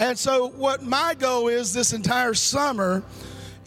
[0.00, 3.02] And so, what my goal is this entire summer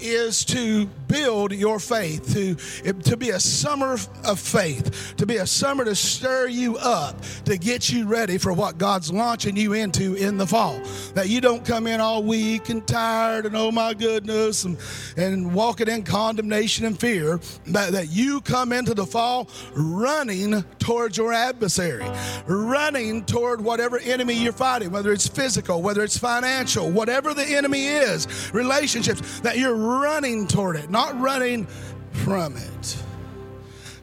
[0.04, 2.56] is to build your faith, to,
[2.94, 7.16] to be a summer of faith, to be a summer to stir you up,
[7.46, 10.80] to get you ready for what God's launching you into in the fall.
[11.14, 14.78] That you don't come in all weak and tired and oh my goodness and,
[15.18, 21.18] and walking in condemnation and fear, but that you come into the fall running towards
[21.18, 22.06] your adversary,
[22.48, 27.86] running toward whatever enemy you're fighting, whether it's physical, whether it's financial, whatever the enemy
[27.86, 31.66] is, relationships, that you're running toward it, not running
[32.12, 33.04] from it.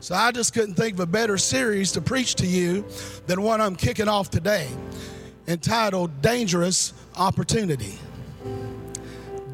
[0.00, 2.84] So I just couldn't think of a better series to preach to you
[3.26, 4.68] than one I'm kicking off today,
[5.46, 7.94] entitled Dangerous Opportunity.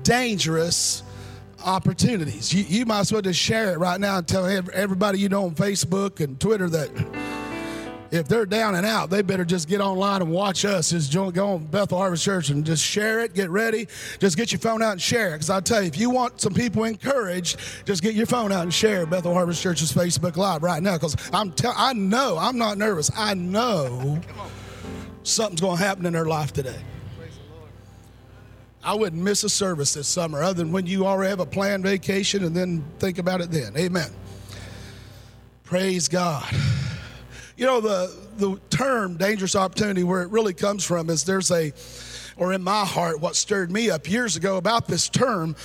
[0.02, 1.02] Dangerous
[1.64, 2.54] opportunities.
[2.54, 5.46] You, you might as well just share it right now and tell everybody you know
[5.46, 6.90] on Facebook and Twitter that
[8.10, 10.90] if they're down and out, they better just get online and watch us.
[10.90, 13.34] Just go on Bethel Harvest Church and just share it.
[13.34, 13.88] Get ready.
[14.18, 15.32] Just get your phone out and share it.
[15.32, 18.62] Because I tell you, if you want some people encouraged, just get your phone out
[18.62, 20.94] and share Bethel Harvest Church's Facebook Live right now.
[20.94, 23.10] Because I'm, I know, I'm not nervous.
[23.16, 24.20] I know
[25.22, 26.80] something's going to happen in their life today.
[28.84, 31.82] I wouldn't miss a service this summer, other than when you already have a planned
[31.82, 33.76] vacation and then think about it then.
[33.76, 34.10] Amen.
[35.64, 36.46] Praise God.
[37.56, 41.72] You know, the, the term dangerous opportunity, where it really comes from is there's a,
[42.36, 45.56] or in my heart, what stirred me up years ago about this term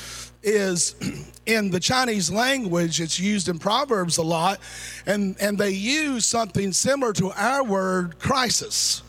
[0.42, 0.96] is
[1.46, 4.60] in the Chinese language, it's used in Proverbs a lot,
[5.06, 9.04] and, and they use something similar to our word crisis.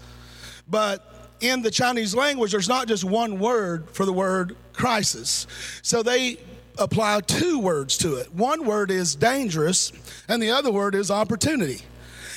[0.68, 5.46] But in the Chinese language, there's not just one word for the word crisis.
[5.82, 6.38] So they
[6.78, 8.32] apply two words to it.
[8.34, 9.92] One word is dangerous,
[10.28, 11.82] and the other word is opportunity.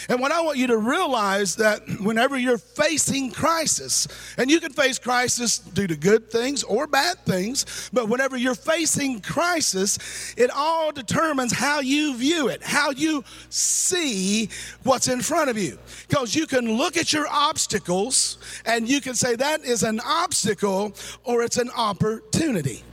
[0.09, 4.71] And what I want you to realize that whenever you're facing crisis, and you can
[4.71, 10.49] face crisis due to good things or bad things, but whenever you're facing crisis, it
[10.51, 14.49] all determines how you view it, how you see
[14.83, 15.77] what's in front of you.
[16.07, 20.93] Because you can look at your obstacles and you can say that is an obstacle
[21.23, 22.83] or it's an opportunity.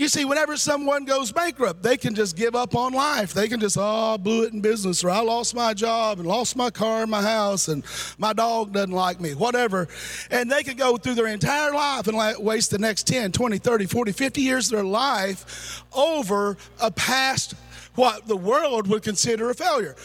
[0.00, 3.34] You see, whenever someone goes bankrupt, they can just give up on life.
[3.34, 6.26] They can just, oh, I blew it in business, or I lost my job and
[6.26, 7.84] lost my car and my house, and
[8.16, 9.88] my dog doesn't like me, whatever.
[10.30, 13.84] And they could go through their entire life and waste the next 10, 20, 30,
[13.84, 17.52] 40, 50 years of their life over a past
[17.94, 19.96] what the world would consider a failure.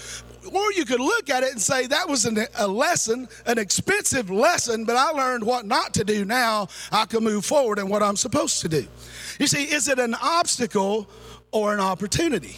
[0.51, 4.29] Or you could look at it and say that was an, a lesson, an expensive
[4.29, 6.67] lesson, but I learned what not to do now.
[6.91, 8.85] I can move forward in what I'm supposed to do.
[9.39, 11.09] You see, is it an obstacle
[11.51, 12.57] or an opportunity?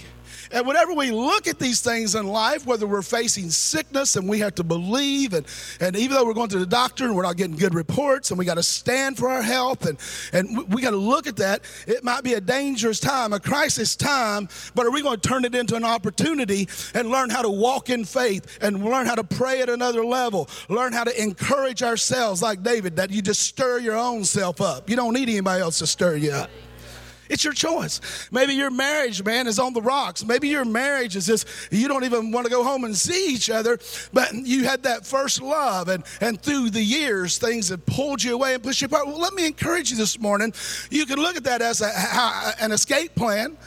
[0.51, 4.39] And whenever we look at these things in life, whether we're facing sickness and we
[4.39, 5.45] have to believe, and,
[5.79, 8.39] and even though we're going to the doctor and we're not getting good reports and
[8.39, 9.97] we got to stand for our health and,
[10.33, 13.95] and we got to look at that, it might be a dangerous time, a crisis
[13.95, 17.49] time, but are we going to turn it into an opportunity and learn how to
[17.49, 21.83] walk in faith and learn how to pray at another level, learn how to encourage
[21.83, 24.89] ourselves like David, that you just stir your own self up.
[24.89, 26.49] You don't need anybody else to stir you up.
[27.29, 28.29] It's your choice.
[28.31, 30.25] Maybe your marriage, man, is on the rocks.
[30.25, 33.49] Maybe your marriage is just, you don't even want to go home and see each
[33.49, 33.79] other,
[34.13, 38.33] but you had that first love, and, and through the years, things have pulled you
[38.33, 39.07] away and pushed you apart.
[39.07, 40.53] Well, let me encourage you this morning.
[40.89, 41.91] You can look at that as a,
[42.59, 43.57] an escape plan.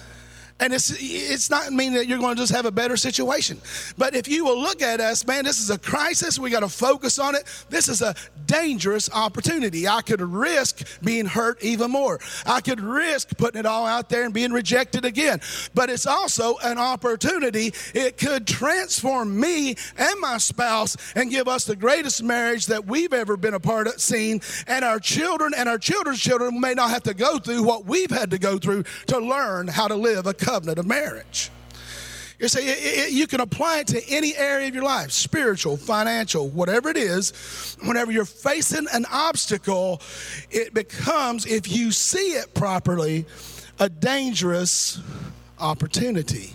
[0.60, 3.58] And it's, it's not mean that you're going to just have a better situation.
[3.96, 6.38] But if you will look at us, man, this is a crisis.
[6.38, 7.44] We got to focus on it.
[7.70, 8.14] This is a
[8.46, 9.88] dangerous opportunity.
[9.88, 12.20] I could risk being hurt even more.
[12.44, 15.40] I could risk putting it all out there and being rejected again.
[15.74, 17.72] But it's also an opportunity.
[17.94, 23.14] It could transform me and my spouse and give us the greatest marriage that we've
[23.14, 24.42] ever been a part of, seen.
[24.66, 28.10] And our children and our children's children may not have to go through what we've
[28.10, 31.50] had to go through to learn how to live a covenant of marriage.
[32.40, 36.88] You see, you can apply it to any area of your life spiritual, financial, whatever
[36.88, 37.76] it is.
[37.84, 40.00] Whenever you're facing an obstacle,
[40.50, 43.26] it becomes, if you see it properly,
[43.78, 45.00] a dangerous
[45.58, 46.54] opportunity.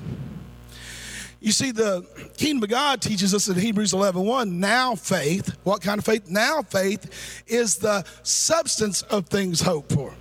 [1.39, 2.03] You see, the
[2.35, 6.27] kingdom of God teaches us in Hebrews 11 1, now faith, what kind of faith?
[6.27, 10.15] Now faith is the substance of things hoped for,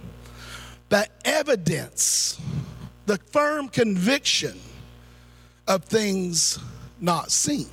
[0.90, 2.38] the evidence
[3.06, 4.58] the firm conviction
[5.66, 6.58] of things
[7.00, 7.68] not seen.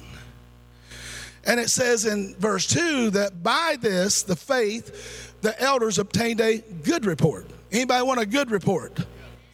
[1.43, 6.59] And it says in verse 2 that by this, the faith, the elders obtained a
[6.83, 7.47] good report.
[7.71, 8.99] Anybody want a good report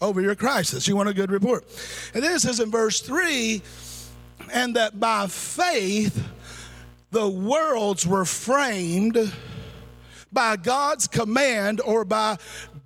[0.02, 0.88] over your crisis?
[0.88, 1.64] You want a good report.
[2.14, 3.62] And then it says in verse 3
[4.52, 6.28] and that by faith,
[7.12, 9.32] the worlds were framed
[10.32, 12.38] by God's command or by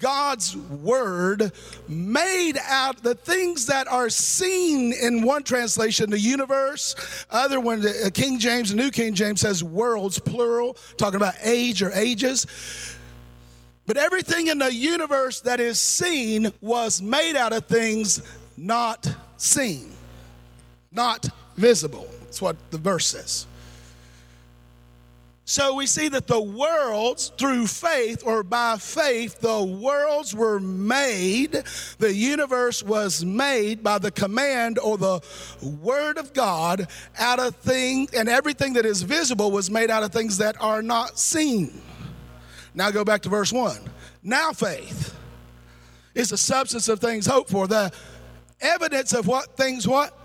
[0.02, 1.54] God's word,
[1.88, 6.96] made out the things that are seen in one translation, the universe,
[7.30, 11.82] other one, the uh, King James, New King James says worlds, plural, talking about age
[11.82, 12.48] or ages.
[13.86, 18.22] But everything in the universe that is seen was made out of things
[18.58, 19.08] not
[19.38, 19.92] seen,
[20.92, 22.08] not visible.
[22.24, 23.46] That's what the verse says.
[25.52, 31.64] So we see that the worlds, through faith or by faith, the worlds were made.
[31.98, 35.20] The universe was made by the command or the
[35.62, 36.88] word of God
[37.20, 40.82] out of things, and everything that is visible was made out of things that are
[40.82, 41.82] not seen.
[42.74, 43.78] Now go back to verse 1.
[44.24, 45.14] Now faith
[46.16, 47.92] is the substance of things hoped for, the
[48.62, 50.18] evidence of what things what?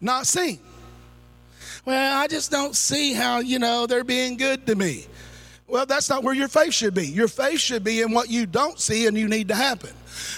[0.00, 0.58] Not seen.
[1.86, 5.06] Well, I just don't see how, you know, they're being good to me.
[5.68, 7.08] Well, that's not where your faith should be.
[7.08, 9.90] Your faith should be in what you don't see and you need to happen.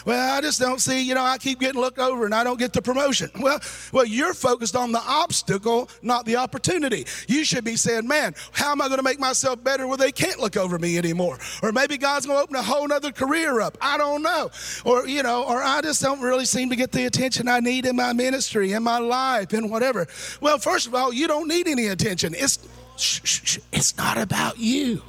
[0.06, 2.58] Well, I just don't see, you know, I keep getting looked over and I don't
[2.58, 3.30] get the promotion.
[3.48, 3.60] Well,
[3.92, 7.06] well, you're focused on the obstacle, not the opportunity.
[7.28, 10.12] You should be saying, man, how am I going to make myself better where they
[10.12, 11.38] can't look over me anymore?
[11.62, 13.78] Or maybe God's going to open a whole other career up.
[13.80, 14.50] I don't know.
[14.84, 17.86] Or, you know, or I just don't really seem to get the attention I need
[17.86, 20.06] in my ministry, in my life, in whatever.
[20.40, 22.34] Well, first of all, you don't need any attention.
[22.36, 22.58] It's,
[22.96, 25.00] sh- sh- it's not about you.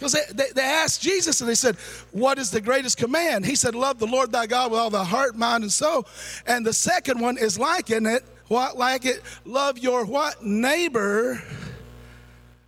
[0.00, 1.76] Because they, they, they, asked Jesus and they said,
[2.10, 3.44] What is the greatest command?
[3.44, 6.08] He said, Love the Lord thy God with all the heart, mind, and soul.
[6.46, 9.20] And the second one is like in it, what like it?
[9.44, 10.42] Love your what?
[10.42, 11.42] Neighbor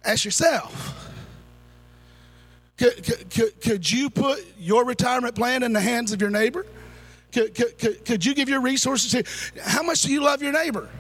[0.05, 1.11] as yourself.
[2.77, 6.67] Could, could, could you put your retirement plan in the hands of your neighbor?
[7.33, 10.91] Could, could, could you give your resources to how much do you love your neighbor?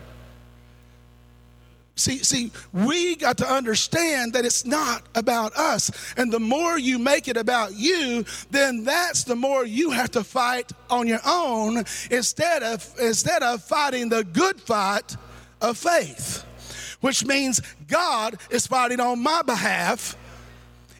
[1.94, 5.90] See, see, we got to understand that it's not about us.
[6.16, 10.24] And the more you make it about you, then that's the more you have to
[10.24, 15.16] fight on your own instead of instead of fighting the good fight
[15.60, 16.44] of faith.
[17.02, 20.16] Which means God is fighting on my behalf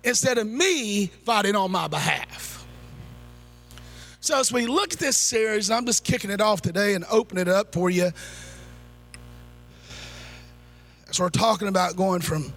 [0.05, 2.67] instead of me fighting on my behalf.
[4.21, 7.43] So as we look at this series, I'm just kicking it off today and opening
[7.43, 8.13] it up for you.
[11.13, 12.55] So we're talking about going from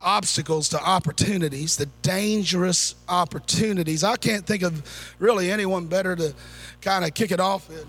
[0.00, 4.02] obstacles to opportunities, the dangerous opportunities.
[4.02, 4.82] I can't think of
[5.18, 6.34] really anyone better to
[6.80, 7.68] kind of kick it off.
[7.68, 7.86] In.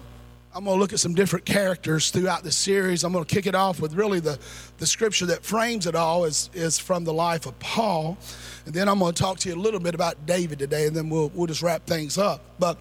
[0.53, 3.05] I'm going to look at some different characters throughout the series.
[3.05, 4.37] I'm going to kick it off with really the,
[4.79, 8.17] the scripture that frames it all is, is from the life of Paul.
[8.65, 10.93] And then I'm going to talk to you a little bit about David today, and
[10.93, 12.41] then we'll, we'll just wrap things up.
[12.59, 12.77] But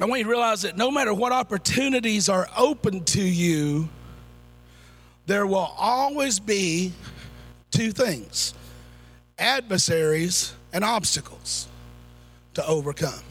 [0.00, 3.88] I want you to realize that no matter what opportunities are open to you,
[5.26, 6.92] there will always be
[7.70, 8.54] two things
[9.38, 11.68] adversaries and obstacles
[12.54, 13.22] to overcome.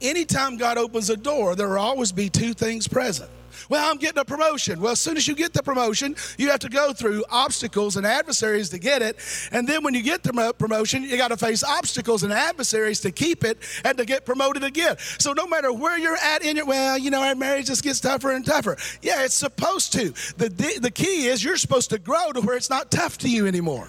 [0.00, 3.30] Anytime God opens a door, there will always be two things present
[3.72, 4.82] well, I'm getting a promotion.
[4.82, 8.06] Well, as soon as you get the promotion, you have to go through obstacles and
[8.06, 9.16] adversaries to get it.
[9.50, 13.10] And then when you get the promotion, you got to face obstacles and adversaries to
[13.10, 14.98] keep it and to get promoted again.
[15.18, 17.98] So no matter where you're at in your, well, you know, our marriage just gets
[17.98, 18.76] tougher and tougher.
[19.00, 20.10] Yeah, it's supposed to.
[20.36, 23.46] The, the key is you're supposed to grow to where it's not tough to you
[23.46, 23.88] anymore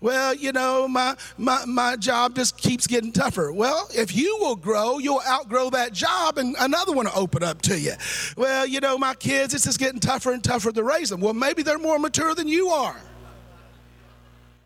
[0.00, 3.52] well, you know, my, my, my job just keeps getting tougher.
[3.52, 7.60] Well, if you will grow, you'll outgrow that job and another one will open up
[7.62, 7.92] to you.
[8.36, 11.20] Well, you know, my kids, it's just getting tougher and tougher to raise them.
[11.20, 12.96] Well, maybe they're more mature than you are.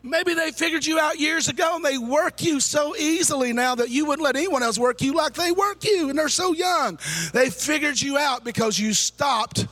[0.03, 3.89] Maybe they figured you out years ago and they work you so easily now that
[3.89, 6.99] you wouldn't let anyone else work you like they work you and they're so young.
[7.33, 9.67] They figured you out because you stopped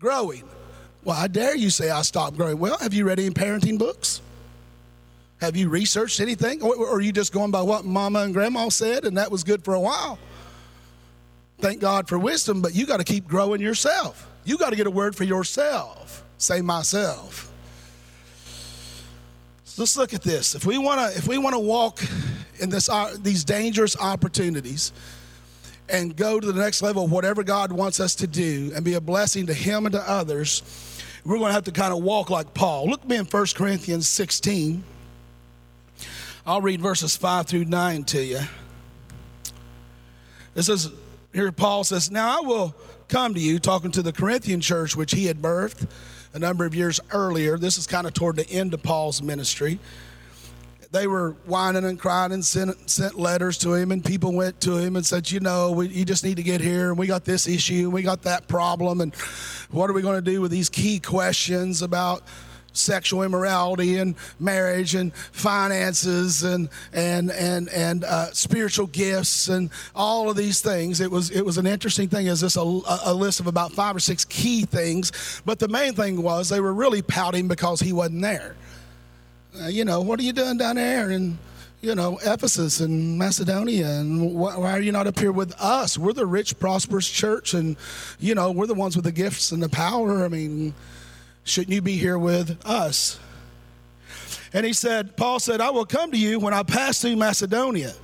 [0.00, 0.44] growing.
[1.04, 2.58] Well, I dare you say I stopped growing.
[2.58, 4.22] Well, have you read any parenting books?
[5.42, 6.62] Have you researched anything?
[6.62, 9.64] Or, are you just going by what mama and grandma said and that was good
[9.64, 10.16] for a while?
[11.58, 14.30] Thank God for wisdom, but you got to keep growing yourself.
[14.44, 16.24] You got to get a word for yourself.
[16.38, 17.52] Say myself.
[19.64, 20.54] So let's look at this.
[20.54, 22.00] If we want to, if we want to walk
[22.60, 24.92] in this, uh, these dangerous opportunities,
[25.88, 28.94] and go to the next level of whatever God wants us to do, and be
[28.94, 30.62] a blessing to Him and to others,
[31.24, 32.88] we're going to have to kind of walk like Paul.
[32.88, 34.84] Look me in 1 Corinthians 16.
[36.44, 38.40] I'll read verses 5 through 9 to you.
[40.56, 40.90] It says,
[41.32, 42.74] here Paul says, Now I will
[43.08, 45.88] come to you, talking to the Corinthian church, which he had birthed
[46.34, 47.58] a number of years earlier.
[47.58, 49.78] This is kind of toward the end of Paul's ministry.
[50.90, 54.76] They were whining and crying and sent, sent letters to him, and people went to
[54.76, 57.24] him and said, You know, we, you just need to get here, and we got
[57.24, 59.14] this issue, and we got that problem, and
[59.70, 62.24] what are we going to do with these key questions about
[62.72, 70.30] sexual immorality and marriage and finances and and and and uh, spiritual gifts and all
[70.30, 71.00] of these things.
[71.00, 72.26] It was it was an interesting thing.
[72.26, 75.42] Is this a, a list of about five or six key things?
[75.44, 78.56] But the main thing was they were really pouting because he wasn't there.
[79.60, 81.10] Uh, you know, what are you doing down there?
[81.10, 81.38] And
[81.82, 85.98] you know, Ephesus and Macedonia, and why, why, are you not up here with us?
[85.98, 87.76] We're the rich, prosperous church, and
[88.20, 90.24] you know, we're the ones with the gifts and the power.
[90.24, 90.74] I mean,
[91.44, 93.18] Shouldn't you be here with us?
[94.52, 97.94] And he said, Paul said, I will come to you when I pass through Macedonia.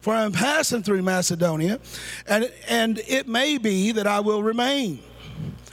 [0.00, 1.78] For I'm passing through Macedonia,
[2.26, 5.00] and, and it may be that I will remain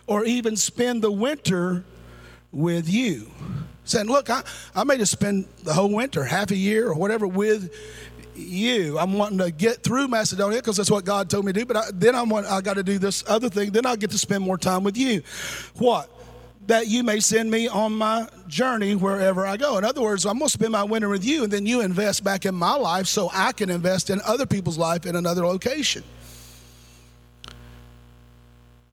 [0.06, 1.86] or even spend the winter
[2.52, 3.32] with you.
[3.86, 4.44] Saying, Look, I,
[4.76, 7.74] I may just spend the whole winter, half a year or whatever, with
[8.36, 9.00] you.
[9.00, 11.66] I'm wanting to get through Macedonia because that's what God told me to do.
[11.66, 13.72] But I, then I want I got to do this other thing.
[13.72, 15.22] Then I'll get to spend more time with you.
[15.76, 16.10] What?
[16.68, 19.78] That you may send me on my journey wherever I go.
[19.78, 22.24] In other words, I'm going to spend my winter with you, and then you invest
[22.24, 26.04] back in my life so I can invest in other people's life in another location.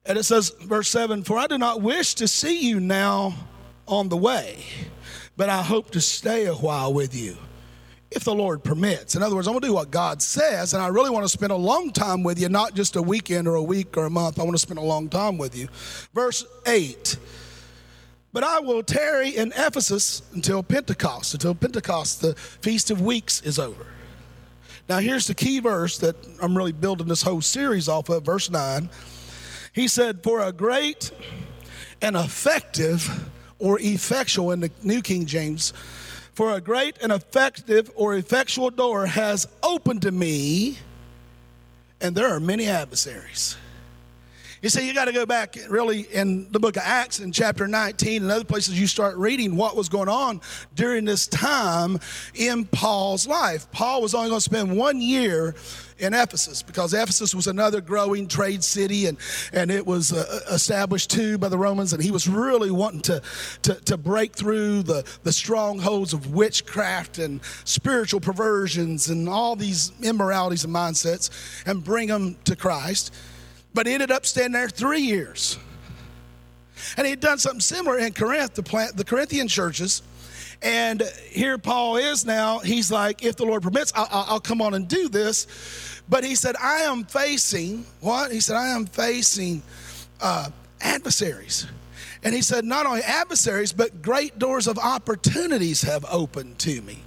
[0.05, 3.35] And it says, verse 7 For I do not wish to see you now
[3.87, 4.63] on the way,
[5.35, 7.35] but I hope to stay a while with you
[8.11, 9.15] if the Lord permits.
[9.15, 11.29] In other words, I'm going to do what God says, and I really want to
[11.29, 14.09] spend a long time with you, not just a weekend or a week or a
[14.09, 14.39] month.
[14.39, 15.67] I want to spend a long time with you.
[16.13, 17.17] Verse 8
[18.35, 23.57] but I will tarry in Ephesus until Pentecost, until Pentecost, the Feast of Weeks, is
[23.57, 23.85] over.
[24.89, 28.49] Now, here's the key verse that I'm really building this whole series off of, verse
[28.49, 28.89] 9.
[29.71, 31.11] He said, For a great
[32.01, 35.71] and effective, or effectual in the New King James,
[36.33, 40.77] for a great and effective or effectual door has opened to me,
[42.01, 43.55] and there are many adversaries.
[44.65, 47.67] You see, you got to go back really in the book of Acts in chapter
[47.67, 50.41] 19 and other places you start reading what was going on
[50.73, 51.99] during this time
[52.33, 53.69] in Paul's life.
[53.71, 55.53] Paul was only going to spend one year
[55.99, 59.19] in Ephesus because Ephesus was another growing trade city and,
[59.53, 61.93] and it was uh, established too by the Romans.
[61.93, 63.21] And he was really wanting to,
[63.61, 69.91] to, to break through the, the strongholds of witchcraft and spiritual perversions and all these
[70.01, 71.29] immoralities and mindsets
[71.67, 73.13] and bring them to Christ
[73.75, 75.59] but he ended up staying there three years.
[76.97, 80.01] And he'd done something similar in Corinth, the, plant, the Corinthian churches.
[80.61, 82.59] And here Paul is now.
[82.59, 86.01] He's like, if the Lord permits, I'll, I'll, come on and do this.
[86.07, 88.31] But he said, I am facing what?
[88.31, 89.61] He said, I am facing
[90.21, 91.67] uh, adversaries.
[92.23, 97.03] And he said, not only adversaries, but great doors of opportunities have opened to me.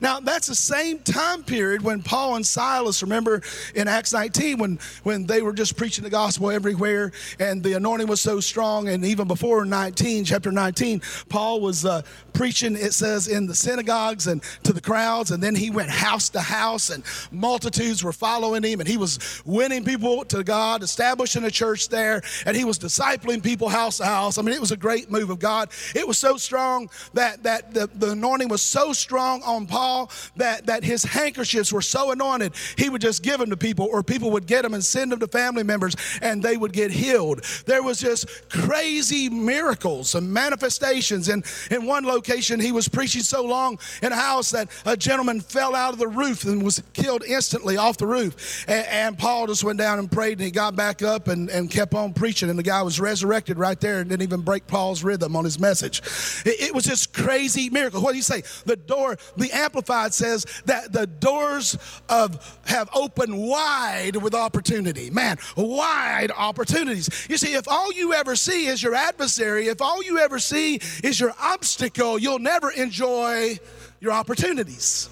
[0.00, 3.42] Now, that's the same time period when Paul and Silas, remember
[3.74, 8.06] in Acts 19, when, when they were just preaching the gospel everywhere and the anointing
[8.06, 8.88] was so strong.
[8.88, 12.02] And even before 19, chapter 19, Paul was uh,
[12.32, 15.30] preaching, it says, in the synagogues and to the crowds.
[15.30, 18.80] And then he went house to house, and multitudes were following him.
[18.80, 22.22] And he was winning people to God, establishing a church there.
[22.46, 24.38] And he was discipling people house to house.
[24.38, 25.70] I mean, it was a great move of God.
[25.94, 30.66] It was so strong that, that the, the anointing was so strong on Paul that,
[30.66, 34.30] that his handkerchiefs were so anointed, he would just give them to people, or people
[34.32, 37.44] would get them and send them to family members, and they would get healed.
[37.66, 41.28] There was just crazy miracles and manifestations.
[41.28, 45.40] And in one location, he was preaching so long in a house that a gentleman
[45.40, 48.64] fell out of the roof and was killed instantly off the roof.
[48.68, 51.70] And, and Paul just went down and prayed, and he got back up and, and
[51.70, 52.50] kept on preaching.
[52.50, 55.58] And the guy was resurrected right there and didn't even break Paul's rhythm on his
[55.58, 56.02] message.
[56.44, 58.02] It, it was just crazy miracle.
[58.02, 58.42] What do you say?
[58.64, 61.78] The door, the Amplified says that the doors
[62.08, 65.10] of have opened wide with opportunity.
[65.10, 67.26] Man, wide opportunities.
[67.28, 70.76] You see, if all you ever see is your adversary, if all you ever see
[71.02, 73.58] is your obstacle, you'll never enjoy
[74.00, 75.08] your opportunities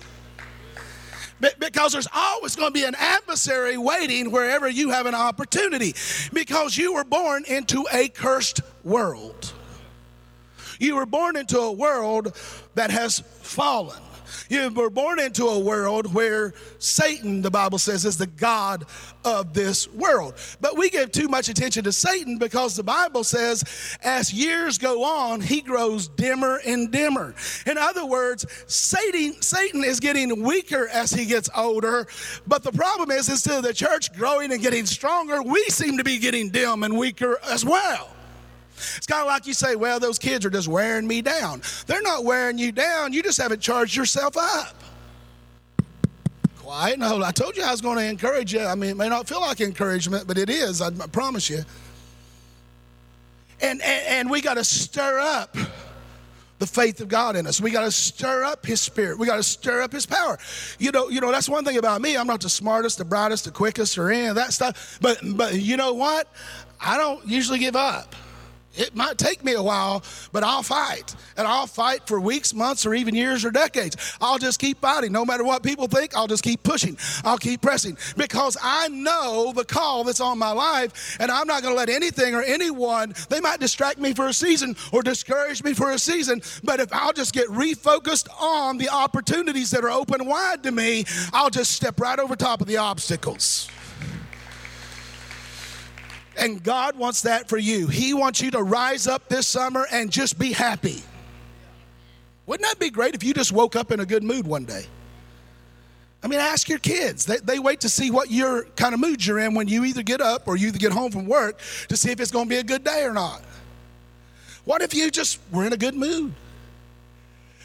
[1.59, 5.95] because there's always going to be an adversary waiting wherever you have an opportunity
[6.33, 9.53] because you were born into a cursed world.
[10.79, 12.35] You were born into a world
[12.75, 14.01] that has fallen.
[14.51, 18.85] You were born into a world where Satan, the Bible says, is the God
[19.25, 20.35] of this world.
[20.61, 23.63] But we give too much attention to Satan because the Bible says
[24.03, 27.33] as years go on, he grows dimmer and dimmer.
[27.65, 32.09] In other words, Satan, Satan is getting weaker as he gets older.
[32.45, 36.05] But the problem is, instead of the church growing and getting stronger, we seem to
[36.05, 38.11] be getting dim and weaker as well.
[38.97, 41.63] It's kind of like you say, well, those kids are just wearing me down.
[41.87, 44.75] They're not wearing you down, you just haven't charged yourself up.
[46.59, 48.61] Quiet no, I told you I was going to encourage you.
[48.61, 51.63] I mean, it may not feel like encouragement, but it is, I promise you.
[53.61, 55.57] And, and, and we got to stir up
[56.61, 57.61] the faith of God in us.
[57.61, 59.19] We got to stir up His Spirit.
[59.19, 60.39] We got to stir up His power.
[60.79, 62.17] You know, you know that's one thing about me.
[62.17, 64.99] I'm not the smartest, the brightest, the quickest, or any of that stuff.
[65.01, 66.29] But but you know what?
[66.81, 68.15] I don't usually give up.
[68.77, 71.15] It might take me a while, but I'll fight.
[71.37, 73.97] And I'll fight for weeks, months, or even years or decades.
[74.21, 75.11] I'll just keep fighting.
[75.11, 76.97] No matter what people think, I'll just keep pushing.
[77.25, 81.63] I'll keep pressing because I know the call that's on my life, and I'm not
[81.63, 85.65] going to let anything or anyone, they might distract me for a season or discourage
[85.65, 89.91] me for a season, but if I'll just get refocused on the opportunities that are
[89.91, 93.69] open wide to me, I'll just step right over top of the obstacles.
[96.41, 97.87] And God wants that for you.
[97.87, 101.03] He wants you to rise up this summer and just be happy.
[102.47, 104.87] Wouldn't that be great if you just woke up in a good mood one day?
[106.23, 107.27] I mean, ask your kids.
[107.27, 110.03] They, they wait to see what your kind of mood you're in when you either
[110.03, 112.49] get up or you either get home from work to see if it's going to
[112.49, 113.43] be a good day or not.
[114.65, 116.33] What if you just were in a good mood?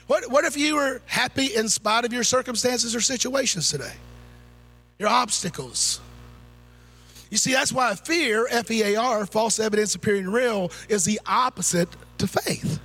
[0.08, 3.94] What, what if you were happy in spite of your circumstances or situations today?
[5.00, 6.00] Your obstacles.
[7.30, 11.20] You see, that's why fear, F E A R, false evidence appearing real, is the
[11.26, 11.90] opposite
[12.20, 12.80] to faith.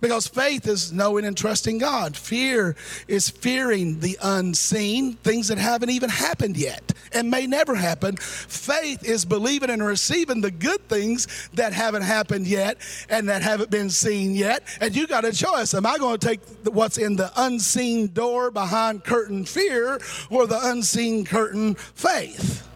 [0.00, 2.16] Because faith is knowing and trusting God.
[2.16, 2.76] Fear
[3.08, 8.16] is fearing the unseen, things that haven't even happened yet and may never happen.
[8.16, 13.70] Faith is believing and receiving the good things that haven't happened yet and that haven't
[13.70, 14.62] been seen yet.
[14.80, 15.72] And you got a choice.
[15.74, 19.98] Am I going to take what's in the unseen door behind curtain fear
[20.30, 22.68] or the unseen curtain faith?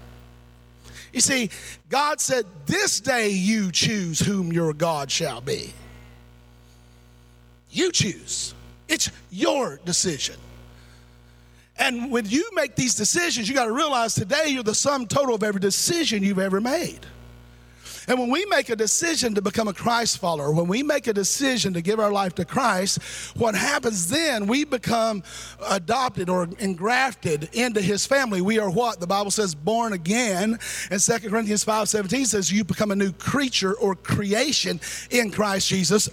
[1.13, 1.51] You see,
[1.89, 5.73] God said, This day you choose whom your God shall be.
[7.71, 8.55] You choose.
[8.89, 10.37] It's your decision.
[11.79, 15.35] And when you make these decisions, you got to realize today you're the sum total
[15.35, 17.01] of every decision you've ever made.
[18.11, 21.13] And when we make a decision to become a Christ follower, when we make a
[21.13, 22.99] decision to give our life to Christ,
[23.37, 25.23] what happens then, we become
[25.69, 28.41] adopted or engrafted into his family.
[28.41, 28.99] We are what?
[28.99, 30.59] The Bible says born again.
[30.91, 34.81] And 2 Corinthians 5 17 says you become a new creature or creation
[35.13, 36.09] in Christ Jesus.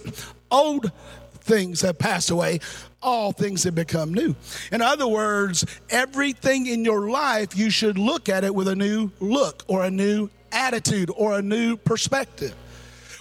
[0.52, 0.92] Old
[1.40, 2.60] things have passed away
[3.00, 4.34] all things have become new.
[4.72, 9.12] In other words, everything in your life, you should look at it with a new
[9.20, 12.54] look or a new attitude or a new perspective.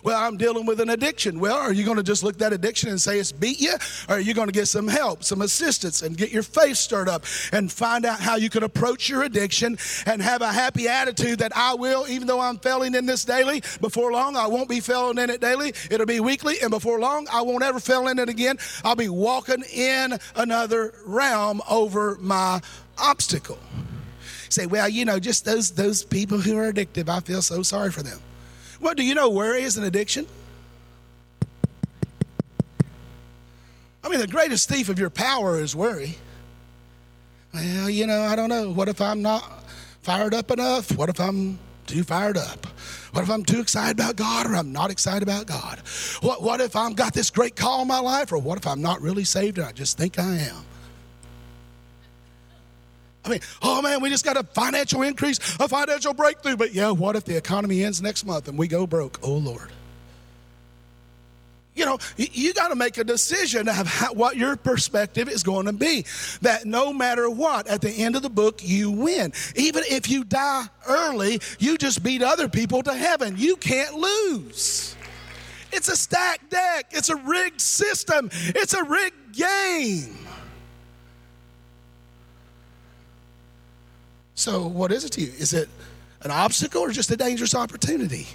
[0.03, 1.39] Well, I'm dealing with an addiction.
[1.39, 3.73] Well, are you going to just look at that addiction and say it's beat you?
[4.07, 7.09] Or are you going to get some help, some assistance, and get your faith stirred
[7.09, 11.39] up and find out how you can approach your addiction and have a happy attitude
[11.39, 14.79] that I will, even though I'm failing in this daily, before long I won't be
[14.79, 15.73] failing in it daily.
[15.91, 18.59] It'll be weekly, and before long I won't ever fail in it again.
[18.85, 22.61] I'll be walking in another realm over my
[22.97, 23.59] obstacle
[24.49, 27.91] say, well, you know, just those those people who are addictive, I feel so sorry
[27.91, 28.19] for them.
[28.79, 30.27] Well, do you know worry is an addiction?
[34.03, 36.17] I mean, the greatest thief of your power is worry.
[37.53, 38.71] Well, you know, I don't know.
[38.71, 39.43] What if I'm not
[40.01, 40.95] fired up enough?
[40.95, 42.65] What if I'm too fired up?
[43.11, 45.79] What if I'm too excited about God or I'm not excited about God?
[46.21, 48.81] What, what if I've got this great call in my life or what if I'm
[48.81, 50.63] not really saved and I just think I am?
[53.27, 56.55] I mean, oh man, we just got a financial increase, a financial breakthrough.
[56.55, 59.19] But yeah, what if the economy ends next month and we go broke?
[59.21, 59.71] Oh Lord.
[61.75, 65.73] You know, you got to make a decision of what your perspective is going to
[65.73, 66.05] be.
[66.41, 69.31] That no matter what, at the end of the book, you win.
[69.55, 73.35] Even if you die early, you just beat other people to heaven.
[73.37, 74.95] You can't lose.
[75.71, 80.26] It's a stacked deck, it's a rigged system, it's a rigged game.
[84.37, 85.33] So, what is it to you?
[85.39, 85.67] Is it
[86.21, 88.27] an obstacle or just a dangerous opportunity?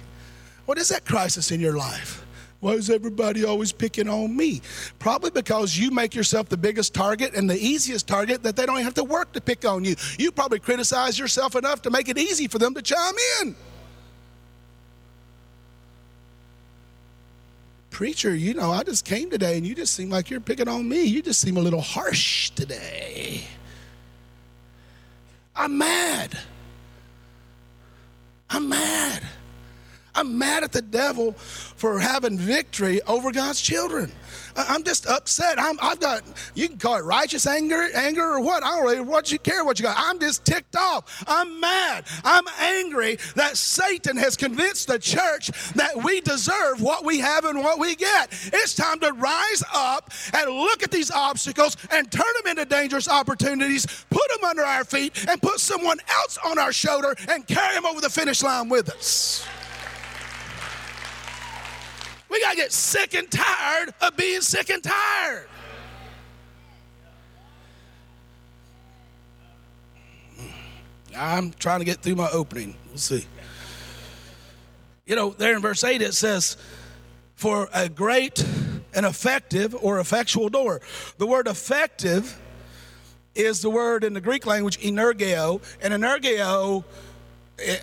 [0.65, 2.25] What is that crisis in your life?
[2.59, 4.61] Why is everybody always picking on me?
[4.99, 8.81] Probably because you make yourself the biggest target and the easiest target that they don't
[8.81, 9.95] have to work to pick on you.
[10.19, 13.55] You probably criticize yourself enough to make it easy for them to chime in.
[17.91, 20.87] Preacher, you know, I just came today and you just seem like you're picking on
[20.89, 21.03] me.
[21.05, 23.45] You just seem a little harsh today.
[25.55, 26.37] I'm mad.
[28.49, 29.23] I'm mad.
[30.15, 34.11] I'm mad at the devil for having victory over God's children.
[34.55, 35.59] I'm just upset.
[35.59, 36.23] i have got,
[36.55, 38.63] you can call it righteous anger, anger or what.
[38.63, 39.95] I don't really what you care what you got.
[39.97, 41.23] I'm just ticked off.
[41.27, 42.05] I'm mad.
[42.23, 47.59] I'm angry that Satan has convinced the church that we deserve what we have and
[47.59, 48.29] what we get.
[48.53, 53.09] It's time to rise up and look at these obstacles and turn them into dangerous
[53.09, 57.75] opportunities, put them under our feet, and put someone else on our shoulder and carry
[57.75, 59.45] them over the finish line with us.
[62.33, 65.47] We got to get sick and tired of being sick and tired.
[71.15, 72.75] I'm trying to get through my opening.
[72.89, 73.27] We'll see.
[75.05, 76.57] You know, there in verse 8 it says,
[77.35, 78.43] For a great
[78.95, 80.81] and effective or effectual door.
[81.19, 82.41] The word effective
[83.35, 86.83] is the word in the Greek language energeo, and energeo.
[87.59, 87.77] Eh,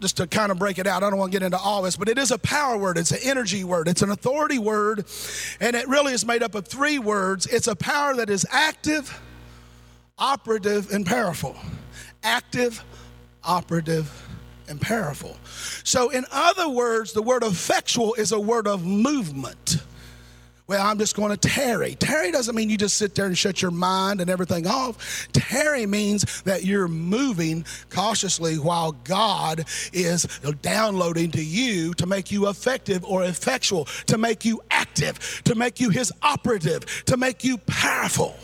[0.00, 1.96] just to kind of break it out, I don't want to get into all this,
[1.96, 2.98] but it is a power word.
[2.98, 3.88] It's an energy word.
[3.88, 5.04] It's an authority word.
[5.60, 7.46] And it really is made up of three words.
[7.46, 9.20] It's a power that is active,
[10.18, 11.56] operative, and powerful.
[12.22, 12.84] Active,
[13.42, 14.10] operative,
[14.68, 15.36] and powerful.
[15.84, 19.78] So, in other words, the word effectual is a word of movement
[20.66, 21.94] well, I'm just going to tarry.
[21.94, 25.28] Tarry doesn't mean you just sit there and shut your mind and everything off.
[25.32, 30.24] Tarry means that you're moving cautiously while God is
[30.62, 35.80] downloading to you to make you effective or effectual, to make you active, to make
[35.80, 38.34] you his operative, to make you powerful.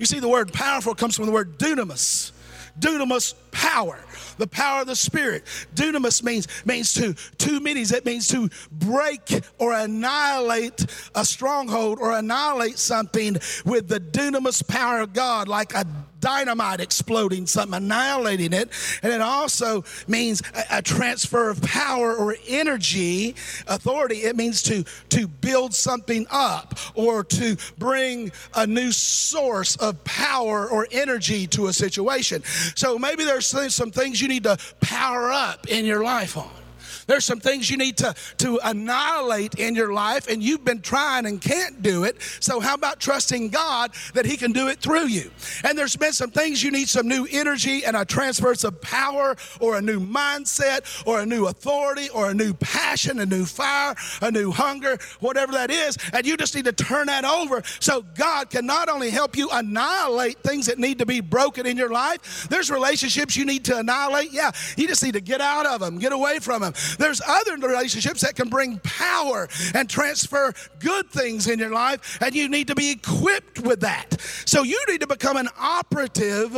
[0.00, 2.32] You see, the word powerful comes from the word dunamis.
[2.80, 4.00] Dunamis, power
[4.38, 5.44] the power of the Spirit.
[5.74, 7.92] Dunamis means, means to two meanings.
[7.92, 15.00] It means to break or annihilate a stronghold or annihilate something with the dunamis power
[15.00, 15.84] of God, like a
[16.24, 18.70] dynamite exploding something, annihilating it.
[19.02, 23.34] And it also means a, a, transfer of power or energy,
[23.66, 24.16] authority.
[24.22, 30.66] It means to, to build something up or to bring a new source of power
[30.66, 32.42] or energy to a situation.
[32.74, 36.63] So maybe there's some things you need to power up in your life on.
[37.06, 41.26] There's some things you need to, to annihilate in your life, and you've been trying
[41.26, 42.16] and can't do it.
[42.40, 45.30] So, how about trusting God that He can do it through you?
[45.62, 49.36] And there's been some things you need some new energy and a transference of power,
[49.60, 53.94] or a new mindset, or a new authority, or a new passion, a new fire,
[54.20, 55.98] a new hunger, whatever that is.
[56.12, 59.48] And you just need to turn that over so God can not only help you
[59.50, 63.78] annihilate things that need to be broken in your life, there's relationships you need to
[63.78, 64.32] annihilate.
[64.32, 66.74] Yeah, you just need to get out of them, get away from them.
[66.98, 72.34] There's other relationships that can bring power and transfer good things in your life, and
[72.34, 74.20] you need to be equipped with that.
[74.44, 76.52] So you need to become an operative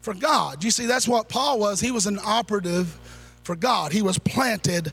[0.00, 0.62] for God.
[0.62, 1.80] You see, that's what Paul was.
[1.80, 2.98] He was an operative
[3.42, 4.92] for God, he was planted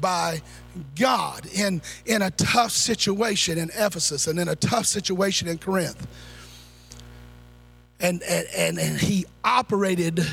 [0.00, 0.40] by
[0.98, 6.06] God in, in a tough situation in Ephesus and in a tough situation in Corinth.
[8.00, 10.26] And, and, and, and he operated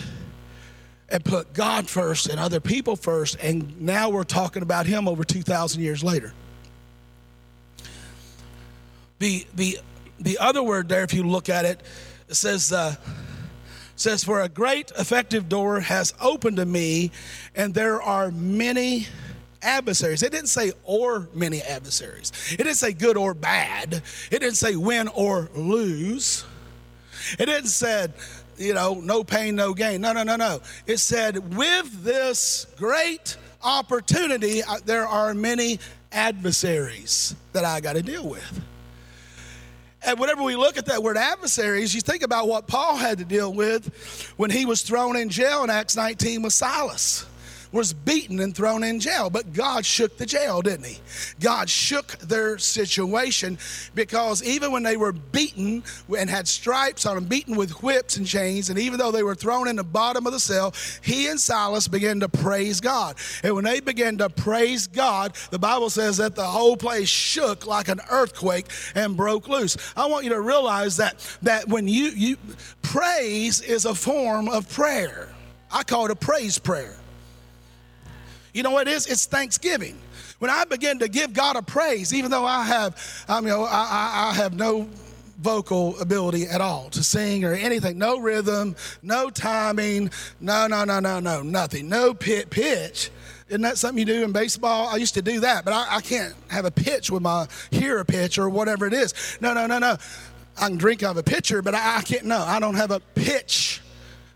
[1.11, 5.23] and put God first and other people first, and now we're talking about Him over
[5.23, 6.33] 2,000 years later.
[9.19, 9.79] The, the,
[10.19, 11.81] the other word there, if you look at it,
[12.29, 12.95] it says, uh,
[13.95, 17.11] says, For a great effective door has opened to me,
[17.55, 19.07] and there are many
[19.61, 20.23] adversaries.
[20.23, 22.31] It didn't say or many adversaries.
[22.51, 24.01] It didn't say good or bad.
[24.31, 26.45] It didn't say win or lose.
[27.37, 28.07] It didn't say
[28.59, 30.01] you know, no pain, no gain.
[30.01, 30.61] No, no, no, no.
[30.85, 35.79] It said, with this great opportunity, uh, there are many
[36.11, 38.61] adversaries that I got to deal with.
[40.05, 43.25] And whenever we look at that word adversaries, you think about what Paul had to
[43.25, 47.25] deal with when he was thrown in jail in Acts 19 with Silas
[47.71, 49.29] was beaten and thrown in jail.
[49.29, 50.97] But God shook the jail, didn't He?
[51.39, 53.57] God shook their situation
[53.95, 55.83] because even when they were beaten
[56.15, 59.35] and had stripes on them, beaten with whips and chains, and even though they were
[59.35, 63.15] thrown in the bottom of the cell, he and Silas began to praise God.
[63.43, 67.65] And when they began to praise God, the Bible says that the whole place shook
[67.65, 69.77] like an earthquake and broke loose.
[69.95, 72.37] I want you to realize that that when you you
[72.81, 75.29] praise is a form of prayer.
[75.71, 76.98] I call it a praise prayer.
[78.53, 79.07] You know what it is?
[79.07, 79.97] It's thanksgiving.
[80.39, 84.29] When I begin to give God a praise, even though I have, I mean, I,
[84.31, 84.87] I have no
[85.39, 87.97] vocal ability at all to sing or anything.
[87.97, 91.89] No rhythm, no timing, no, no, no, no, no, nothing.
[91.89, 93.11] No pit, pitch.
[93.47, 94.87] Isn't that something you do in baseball?
[94.89, 97.99] I used to do that, but I, I can't have a pitch with my hear
[97.99, 99.37] a pitch or whatever it is.
[99.41, 99.97] No, no, no, no.
[100.57, 102.25] I can drink out of a pitcher, but I, I can't.
[102.25, 103.81] No, I don't have a pitch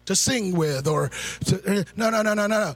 [0.06, 1.10] to sing with or
[1.46, 2.76] to, no, no, no, no, no, no.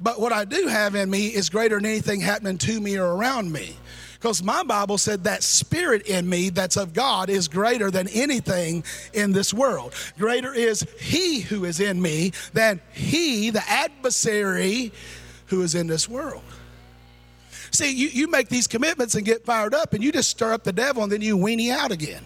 [0.00, 3.14] But what I do have in me is greater than anything happening to me or
[3.14, 3.76] around me.
[4.14, 8.82] Because my Bible said that spirit in me that's of God is greater than anything
[9.12, 9.94] in this world.
[10.18, 14.92] Greater is He who is in me than He, the adversary,
[15.46, 16.42] who is in this world.
[17.70, 20.64] See, you, you make these commitments and get fired up, and you just stir up
[20.64, 22.24] the devil, and then you weenie out again.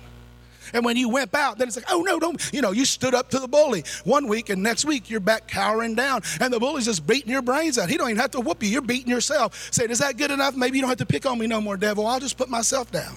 [0.73, 3.15] And when you wimp out, then it's like, oh no, don't, you know, you stood
[3.15, 6.59] up to the bully one week and next week you're back cowering down and the
[6.61, 7.89] bully's just beating your brains out.
[7.89, 9.69] He don't even have to whoop you, you're beating yourself.
[9.73, 10.57] Saying, is that good enough?
[10.57, 12.07] Maybe you don't have to pick on me no more, devil.
[12.07, 13.17] I'll just put myself down.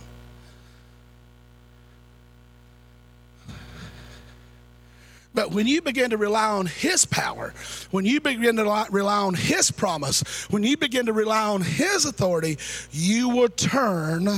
[5.35, 7.53] But when you begin to rely on His power,
[7.91, 12.05] when you begin to rely on His promise, when you begin to rely on His
[12.05, 12.57] authority,
[12.91, 14.29] you will turn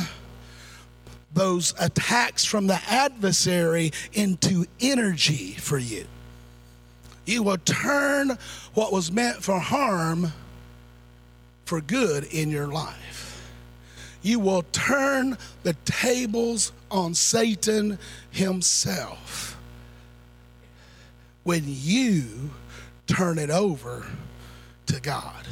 [1.37, 6.05] those attacks from the adversary into energy for you.
[7.25, 8.37] You will turn
[8.73, 10.33] what was meant for harm
[11.65, 13.51] for good in your life.
[14.23, 17.99] You will turn the tables on Satan
[18.31, 19.57] himself
[21.43, 22.49] when you
[23.05, 24.07] turn it over
[24.87, 25.45] to God.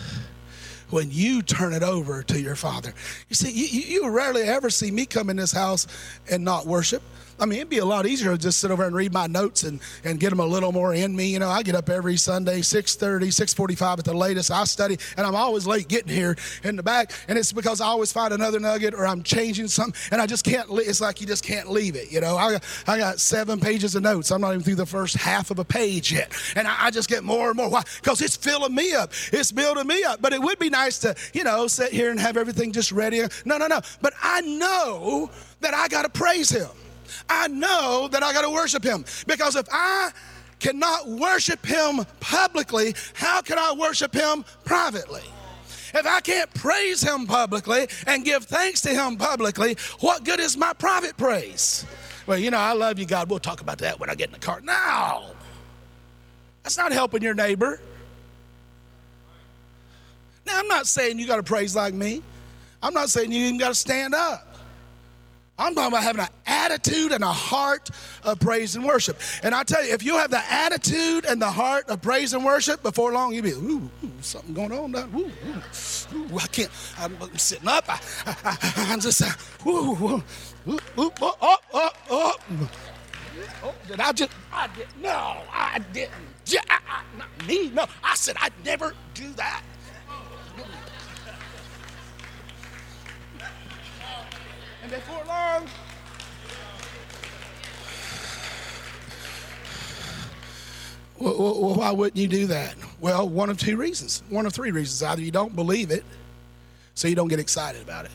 [0.89, 2.93] When you turn it over to your Father.
[3.29, 5.87] You see, you, you rarely ever see me come in this house
[6.29, 7.01] and not worship.
[7.39, 9.63] I mean, it'd be a lot easier to just sit over and read my notes
[9.63, 11.27] and, and get them a little more in me.
[11.27, 14.51] You know, I get up every Sunday, 6.30, 6.45 at the latest.
[14.51, 17.11] I study, and I'm always late getting here in the back.
[17.27, 20.45] And it's because I always find another nugget or I'm changing something, and I just
[20.45, 22.37] can't, it's like you just can't leave it, you know.
[22.37, 24.31] I, I got seven pages of notes.
[24.31, 26.31] I'm not even through the first half of a page yet.
[26.55, 27.69] And I, I just get more and more.
[27.69, 27.83] Why?
[28.01, 29.11] Because it's filling me up.
[29.33, 30.21] It's building me up.
[30.21, 33.21] But it would be nice to, you know, sit here and have everything just ready.
[33.43, 33.81] No, no, no.
[34.01, 36.69] But I know that I got to praise him.
[37.29, 39.05] I know that I got to worship him.
[39.27, 40.11] Because if I
[40.59, 45.23] cannot worship him publicly, how can I worship him privately?
[45.93, 50.57] If I can't praise him publicly and give thanks to him publicly, what good is
[50.57, 51.85] my private praise?
[52.27, 53.29] Well, you know, I love you, God.
[53.29, 54.59] We'll talk about that when I get in the car.
[54.61, 55.31] No,
[56.63, 57.79] that's not helping your neighbor.
[60.45, 62.21] Now, I'm not saying you got to praise like me.
[62.83, 64.54] I'm not saying you even got to stand up.
[65.57, 67.89] I'm talking about having an attitude and a heart
[68.23, 69.19] of praise and worship.
[69.41, 72.43] And I tell you, if you have the attitude and the heart of praise and
[72.43, 74.93] worship, before long you'll be, ooh, ooh something going on.
[75.15, 76.71] Ooh, ooh, ooh, I can't.
[76.97, 77.85] I'm, I'm sitting up.
[77.87, 77.99] I,
[78.43, 80.23] I, am just, uh, ooh, ooh,
[80.67, 82.35] ooh, oh, oh, oh, oh.
[82.51, 82.69] oh.
[83.87, 84.31] Did I just?
[84.51, 84.87] I did.
[85.01, 86.13] No, I didn't.
[86.69, 87.69] I, I, not me.
[87.69, 89.61] No, I said I'd never do that.
[94.85, 95.67] And before long,
[101.17, 102.75] well, well, why wouldn't you do that?
[102.99, 104.21] Well, one of two reasons.
[104.29, 105.01] One of three reasons.
[105.01, 106.05] Either you don't believe it,
[106.93, 108.11] so you don't get excited about it.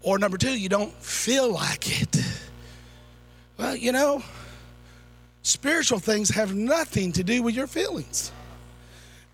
[0.00, 2.16] Or number two, you don't feel like it.
[3.58, 4.22] Well, you know,
[5.42, 8.32] spiritual things have nothing to do with your feelings.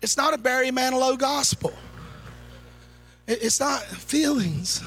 [0.01, 1.71] It's not a Barry Manilow gospel.
[3.27, 4.83] It's not feelings.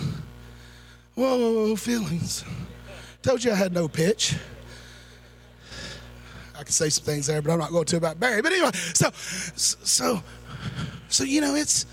[1.19, 2.45] Whoa, whoa, whoa, feelings.
[3.23, 4.37] Told you I had no pitch.
[6.57, 8.41] I could say some things there, but I'm not going to about Barry.
[8.41, 10.23] But anyway, so, so,
[11.09, 11.87] so you know, it's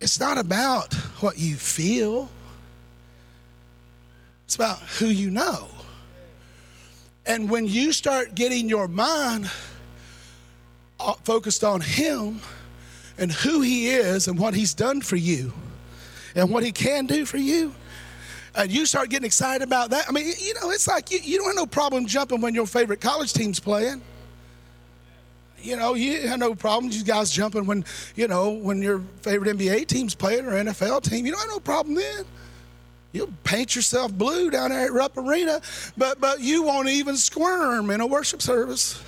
[0.00, 2.28] it's not about what you feel.
[4.46, 5.68] It's about who you know.
[7.26, 9.48] And when you start getting your mind
[10.98, 12.40] uh, focused on Him
[13.18, 15.52] and who He is and what He's done for you
[16.34, 17.72] and what He can do for you,
[18.56, 20.06] and you start getting excited about that.
[20.08, 22.66] I mean, you know, it's like you, you don't have no problem jumping when your
[22.66, 24.00] favorite college team's playing.
[25.60, 26.92] You know, you have no problem.
[26.92, 27.84] You guys jumping when,
[28.16, 31.24] you know, when your favorite NBA team's playing or NFL team.
[31.24, 32.24] You don't have no problem then.
[33.12, 35.60] You'll paint yourself blue down there at Rupp Arena,
[35.96, 39.00] but but you won't even squirm in a worship service.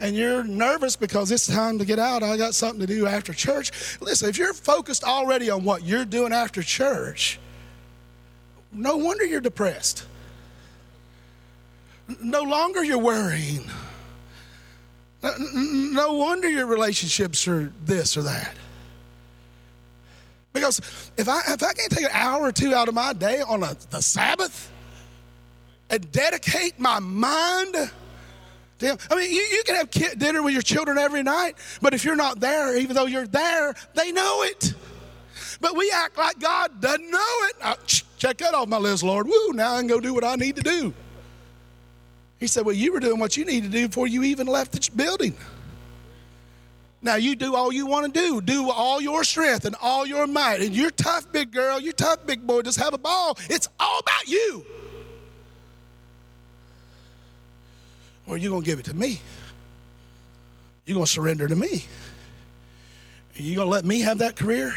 [0.00, 2.22] And you're nervous because it's time to get out.
[2.22, 3.70] I got something to do after church.
[4.00, 7.38] Listen, if you're focused already on what you're doing after church,
[8.76, 10.06] no wonder you're depressed.
[12.22, 13.68] No longer you're worrying.
[15.38, 18.54] No wonder your relationships are this or that.
[20.52, 20.78] Because
[21.16, 23.62] if I, if I can't take an hour or two out of my day on
[23.62, 24.70] a, the Sabbath
[25.90, 30.62] and dedicate my mind to Him, I mean, you, you can have dinner with your
[30.62, 34.72] children every night, but if you're not there, even though you're there, they know it.
[35.60, 38.02] But we act like God doesn't know it.
[38.18, 39.26] Check that off my list, Lord.
[39.26, 40.94] Woo, now I can go do what I need to do.
[42.38, 44.72] He said, Well, you were doing what you need to do before you even left
[44.72, 45.36] the building.
[47.02, 48.40] Now you do all you want to do.
[48.40, 50.60] Do all your strength and all your might.
[50.60, 51.78] And you're tough, big girl.
[51.78, 52.62] You're tough, big boy.
[52.62, 53.38] Just have a ball.
[53.48, 54.64] It's all about you.
[58.26, 59.20] Or you're going to give it to me.
[60.84, 61.84] You're going to surrender to me.
[63.36, 64.74] You're going to let me have that career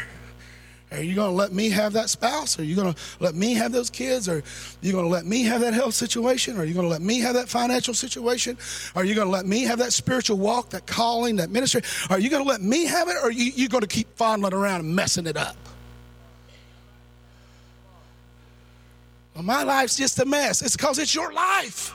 [0.92, 2.58] Are you going to let me have that spouse?
[2.58, 4.28] Are you going to let me have those kids?
[4.28, 4.42] Are
[4.82, 6.56] you going to let me have that health situation?
[6.56, 8.58] Are you going to let me have that financial situation?
[8.96, 11.82] Are you going to let me have that spiritual walk, that calling, that ministry?
[12.08, 13.16] Are you going to let me have it?
[13.16, 15.56] Or are you, you going to keep fondling around and messing it up?
[19.34, 20.60] Well, my life's just a mess.
[20.60, 21.94] It's because it's your life.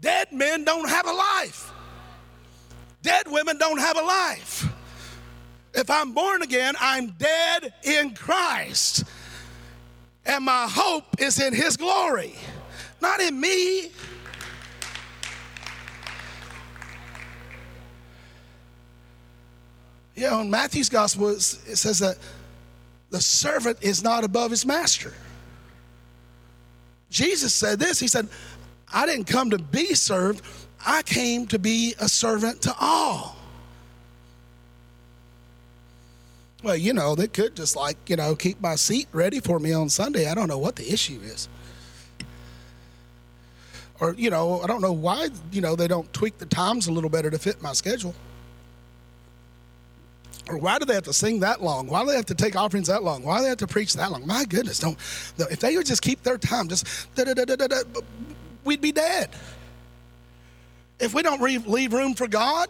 [0.00, 1.72] Dead men don't have a life.
[3.02, 4.68] Dead women don't have a life.
[5.74, 9.04] If I'm born again, I'm dead in Christ.
[10.24, 12.34] And my hope is in His glory,
[13.00, 13.90] not in me.
[20.22, 22.16] Know, in Matthew's gospel, it says that
[23.10, 25.12] the servant is not above his master.
[27.10, 28.28] Jesus said this He said,
[28.92, 30.42] I didn't come to be served,
[30.84, 33.36] I came to be a servant to all.
[36.62, 39.72] Well, you know, they could just like, you know, keep my seat ready for me
[39.72, 40.28] on Sunday.
[40.28, 41.48] I don't know what the issue is.
[44.00, 46.92] Or, you know, I don't know why, you know, they don't tweak the times a
[46.92, 48.14] little better to fit my schedule.
[50.48, 51.86] Or why do they have to sing that long?
[51.86, 53.22] Why do they have to take offerings that long?
[53.22, 54.26] Why do they have to preach that long?
[54.26, 54.98] My goodness, don't.
[55.38, 57.82] If they would just keep their time, just da da da da da,
[58.64, 59.30] we'd be dead.
[61.02, 62.68] If we don't leave room for God,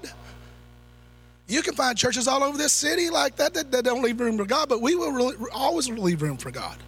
[1.47, 4.39] you can find churches all over this city like that that, that don't leave room
[4.39, 6.79] for God, but we will really, always leave room for God.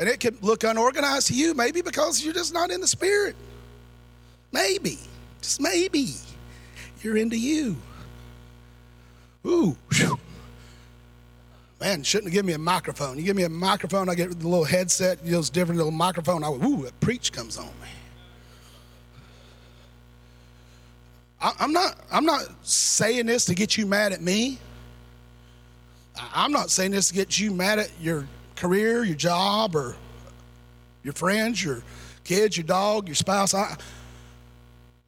[0.00, 3.36] And it can look unorganized to you, maybe because you're just not in the spirit.
[4.50, 4.98] Maybe,
[5.40, 6.14] just maybe,
[7.00, 7.76] you're into you.
[9.46, 10.18] Ooh, whew.
[11.80, 13.18] man, shouldn't have given me a microphone.
[13.18, 15.92] You give me a microphone, I get the little headset, you know, it's different little
[15.92, 16.42] microphone.
[16.42, 17.70] I ooh, a preach comes on
[21.40, 24.58] I'm not, I'm not saying this to get you mad at me.
[26.34, 29.94] I'm not saying this to get you mad at your career, your job, or
[31.04, 31.82] your friends, your
[32.24, 33.54] kids, your dog, your spouse.
[33.54, 33.76] I,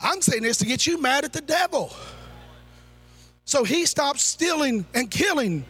[0.00, 1.92] I'm saying this to get you mad at the devil.
[3.44, 5.64] So he stops stealing and killing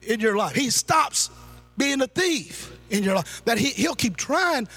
[0.00, 0.54] in your life.
[0.54, 1.28] He stops
[1.76, 3.44] being a thief in your life.
[3.44, 4.68] That he, he'll keep trying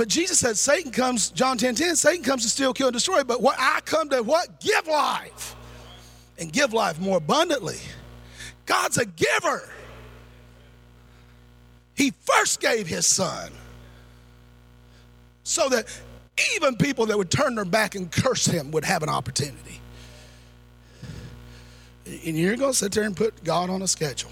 [0.00, 3.22] but Jesus said, Satan comes, John 10 10, Satan comes to steal, kill, and destroy.
[3.22, 4.58] But what I come to what?
[4.58, 5.54] Give life.
[6.38, 7.76] And give life more abundantly.
[8.64, 9.68] God's a giver.
[11.94, 13.52] He first gave his son
[15.42, 15.84] so that
[16.54, 19.82] even people that would turn their back and curse him would have an opportunity.
[22.06, 24.30] And you're going to sit there and put God on a schedule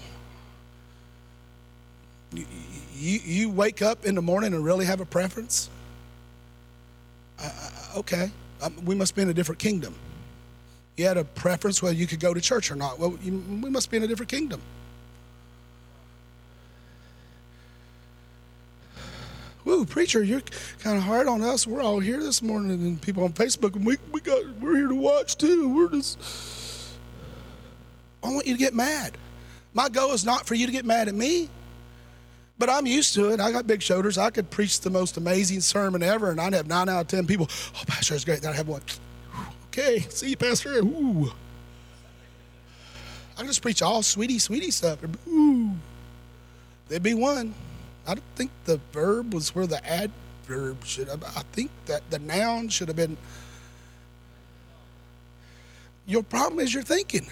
[2.33, 2.45] you,
[2.99, 5.69] you you wake up in the morning and really have a preference?
[7.95, 8.31] Okay,
[8.61, 9.95] um, we must be in a different kingdom.
[10.97, 12.99] You had a preference whether you could go to church or not.
[12.99, 14.61] Well, you, we must be in a different kingdom.
[19.63, 20.41] Woo, preacher, you're
[20.79, 21.65] kind of hard on us.
[21.65, 24.87] We're all here this morning, and people on Facebook, and we, we got we're here
[24.87, 25.73] to watch too.
[25.73, 26.17] We're just.
[28.21, 29.17] I want you to get mad.
[29.73, 31.49] My goal is not for you to get mad at me.
[32.59, 33.39] But I'm used to it.
[33.39, 34.17] I got big shoulders.
[34.17, 37.25] I could preach the most amazing sermon ever, and I'd have nine out of ten
[37.25, 37.47] people.
[37.49, 38.41] Oh, Pastor, that's great.
[38.41, 38.81] Then I'd have one.
[39.67, 40.79] Okay, see you, Pastor.
[40.79, 41.31] Ooh.
[43.37, 44.99] I just preach all sweetie, sweetie stuff.
[45.29, 45.71] Ooh.
[46.89, 47.53] There'd be one.
[48.05, 51.23] I don't think the verb was where the adverb should have.
[51.23, 53.15] I think that the noun should have been.
[56.05, 57.27] Your problem is your thinking.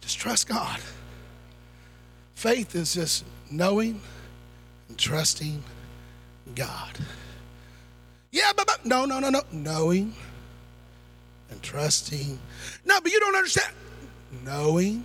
[0.00, 0.80] Just trust God.
[2.34, 4.00] Faith is just knowing
[4.88, 5.62] and trusting
[6.54, 6.98] God.
[8.30, 9.42] Yeah, but, but no, no, no, no.
[9.52, 10.14] Knowing
[11.50, 12.38] and trusting.
[12.84, 13.72] No, but you don't understand.
[14.44, 15.04] Knowing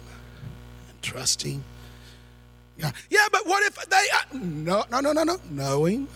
[0.90, 1.64] and trusting
[2.80, 2.94] God.
[3.10, 3.96] Yeah, but what if they.
[4.14, 5.38] Uh, no, no, no, no, no.
[5.50, 6.08] Knowing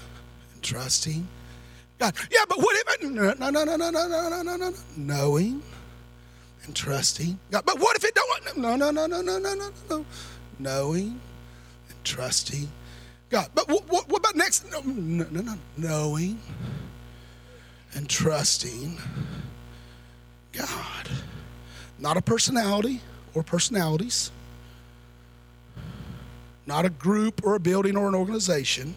[0.53, 1.27] and trusting
[1.99, 2.15] God.
[2.31, 3.03] Yeah, but what if.
[3.03, 4.73] No, no, no, no, no, no, no, no, no, no.
[4.97, 5.61] Knowing
[6.65, 7.63] and trusting God.
[7.65, 8.57] But what if it don't.
[8.57, 10.05] No, no, no, no, no, no, no, no.
[10.59, 11.19] Knowing
[12.03, 12.69] trusting
[13.29, 13.49] God.
[13.55, 14.69] But what, what, what about next?
[14.71, 15.55] No, no, no, no.
[15.77, 16.39] Knowing
[17.93, 18.97] and trusting
[20.51, 21.09] God.
[21.99, 23.01] Not a personality
[23.33, 24.31] or personalities,
[26.65, 28.95] not a group or a building or an organization,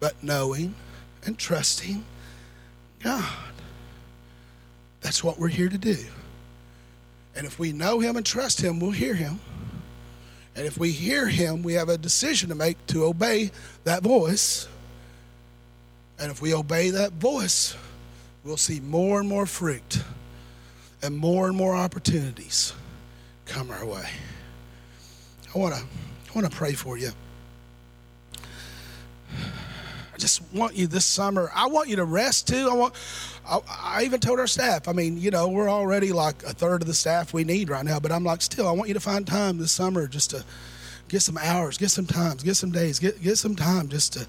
[0.00, 0.74] but knowing
[1.24, 2.04] and trusting
[3.00, 3.52] God.
[5.00, 5.98] That's what we're here to do.
[7.34, 9.40] And if we know Him and trust Him, we'll hear Him.
[10.54, 13.50] And if we hear him, we have a decision to make to obey
[13.84, 14.68] that voice.
[16.18, 17.74] And if we obey that voice,
[18.44, 20.02] we'll see more and more fruit.
[21.02, 22.72] and more and more opportunities
[23.46, 24.08] come our way.
[25.54, 27.10] I want to I want to pray for you.
[30.14, 31.50] I just want you this summer.
[31.54, 32.68] I want you to rest too.
[32.70, 32.94] I want.
[33.46, 34.88] I, I, even told our staff.
[34.88, 37.84] I mean, you know, we're already like a third of the staff we need right
[37.84, 37.98] now.
[38.00, 40.44] But I'm like, still, I want you to find time this summer just to
[41.08, 44.26] get some hours, get some times, get some days, get get some time just to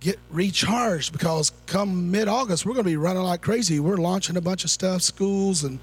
[0.00, 1.12] get recharged.
[1.12, 3.80] Because come mid-August, we're going to be running like crazy.
[3.80, 5.78] We're launching a bunch of stuff, schools and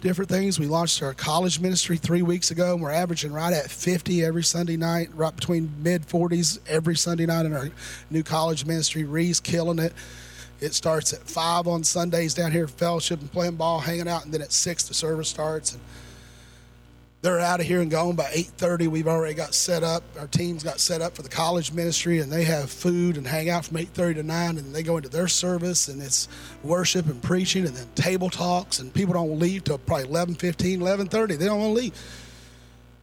[0.00, 0.58] different things.
[0.58, 4.44] We launched our college ministry three weeks ago, and we're averaging right at 50 every
[4.44, 7.70] Sunday night, right between mid 40s every Sunday night in our
[8.10, 9.04] new college ministry.
[9.04, 9.92] Ree's killing it.
[10.60, 14.32] It starts at five on Sundays down here, fellowship and playing ball, hanging out, and
[14.34, 15.72] then at six the service starts.
[15.72, 15.80] And
[17.22, 20.64] they're out of here and gone by 8.30 we've already got set up our teams
[20.64, 23.76] got set up for the college ministry and they have food and hang out from
[23.76, 26.28] 8.30 to 9 and they go into their service and it's
[26.62, 31.38] worship and preaching and then table talks and people don't leave till probably 11.15 11.30
[31.38, 31.92] they don't want to leave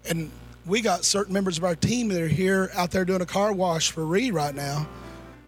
[0.10, 0.32] and
[0.66, 3.54] we got certain members of our team that are here out there doing a car
[3.54, 4.88] wash for Reed right now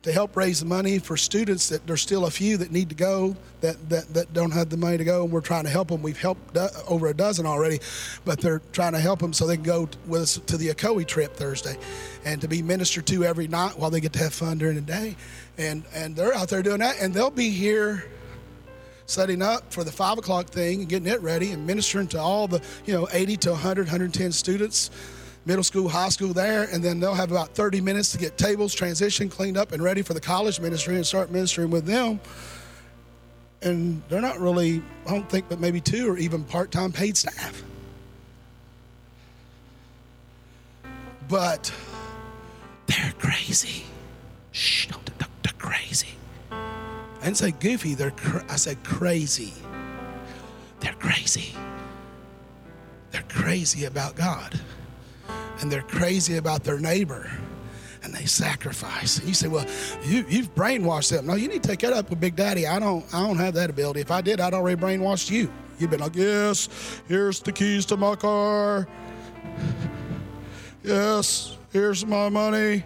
[0.01, 2.95] to help raise the money for students that there's still a few that need to
[2.95, 5.89] go that, that, that don't have the money to go and we're trying to help
[5.89, 6.55] them we've helped
[6.87, 7.79] over a dozen already
[8.23, 11.05] but they're trying to help them so they can go with us to the Ocoee
[11.05, 11.77] trip thursday
[12.25, 14.81] and to be ministered to every night while they get to have fun during the
[14.81, 15.15] day.
[15.57, 18.05] And and they're out there doing that and they'll be here
[19.05, 22.47] setting up for the five o'clock thing and getting it ready and ministering to all
[22.47, 24.91] the you know 80 to 100 110 students
[25.49, 28.75] middle school, high school there, and then they'll have about 30 minutes to get tables,
[28.75, 32.19] transition, cleaned up, and ready for the college ministry and start ministering with them.
[33.63, 37.17] And they're not really, I don't think, but maybe two or even part time paid
[37.17, 37.63] staff.
[41.27, 41.73] But
[42.85, 43.85] they're crazy.
[44.51, 45.03] Shh, don't,
[45.41, 46.09] they're crazy.
[46.51, 49.53] I didn't say goofy, they're cr- I said crazy.
[50.79, 51.55] They're crazy.
[53.09, 54.59] They're crazy about God
[55.59, 57.29] and they're crazy about their neighbor
[58.03, 59.19] and they sacrifice.
[59.19, 59.65] And You say, well,
[60.03, 61.27] you, you've brainwashed them.
[61.27, 62.65] No, you need to take that up with Big Daddy.
[62.65, 63.99] I don't, I don't have that ability.
[63.99, 65.51] If I did, I'd already brainwashed you.
[65.77, 66.69] You've been like, yes,
[67.07, 68.87] here's the keys to my car.
[70.83, 72.83] Yes, here's my money.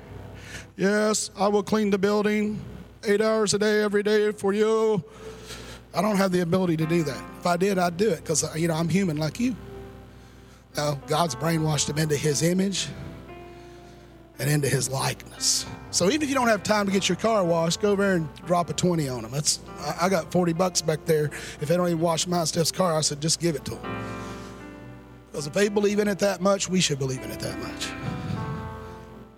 [0.78, 2.60] Yes, I will clean the building
[3.04, 5.04] eight hours a day, every day for you.
[5.94, 7.24] I don't have the ability to do that.
[7.40, 9.56] If I did, I'd do it because, you know, I'm human like you.
[10.76, 12.88] No, God's brainwashed them into his image
[14.40, 15.66] and into his likeness.
[15.92, 18.34] So even if you don't have time to get your car washed, go over and
[18.46, 19.32] drop a 20 on them.
[19.32, 19.60] That's,
[20.02, 21.26] I got 40 bucks back there.
[21.62, 24.04] If they don't even wash my Steph's car, I said, just give it to them.
[25.32, 27.90] Because if they believe in it that much, we should believe in it that much.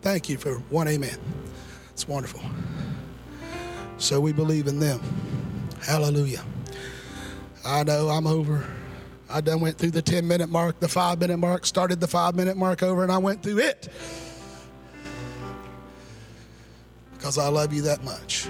[0.01, 1.17] Thank you for one amen.
[1.91, 2.41] It's wonderful.
[3.97, 5.01] So we believe in them.
[5.81, 6.43] Hallelujah.
[7.65, 8.65] I know I'm over.
[9.29, 12.35] I done went through the 10 minute mark, the five minute mark, started the five
[12.35, 13.89] minute mark over, and I went through it.
[17.13, 18.47] Because I love you that much.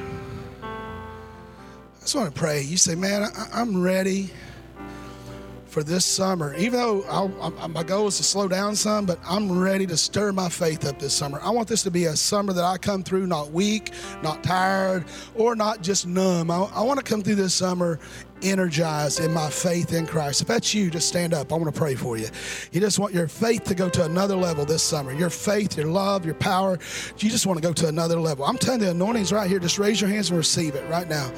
[0.62, 2.62] I just want to pray.
[2.62, 4.32] You say, man, I, am ready
[5.76, 6.56] for this summer.
[6.56, 10.32] Even though I, my goal is to slow down some, but I'm ready to stir
[10.32, 11.40] my faith up this summer.
[11.42, 13.92] I want this to be a summer that I come through not weak,
[14.24, 15.06] not tired,
[15.36, 16.52] or not just numb.
[16.52, 18.00] I, I want to come through this summer
[18.46, 20.42] energized in my faith in Christ.
[20.42, 21.52] If that's you, just stand up.
[21.52, 22.28] I want to pray for you.
[22.72, 25.12] You just want your faith to go to another level this summer.
[25.12, 26.80] Your faith, your love, your power.
[27.18, 28.46] You just want to go to another level.
[28.46, 29.60] I'm telling you, the anointing's right here.
[29.60, 31.32] Just raise your hands and receive it right now.